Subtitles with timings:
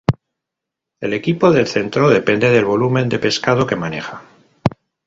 [0.99, 4.23] El equipo del Centro depende del volumen de pescado que maneja.